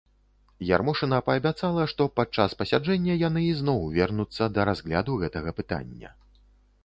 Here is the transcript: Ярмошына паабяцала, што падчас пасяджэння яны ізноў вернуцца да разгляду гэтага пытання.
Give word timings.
Ярмошына 0.67 1.17
паабяцала, 1.27 1.83
што 1.91 2.07
падчас 2.19 2.55
пасяджэння 2.63 3.19
яны 3.27 3.41
ізноў 3.51 3.85
вернуцца 3.99 4.43
да 4.57 4.61
разгляду 4.73 5.19
гэтага 5.25 5.49
пытання. 5.61 6.09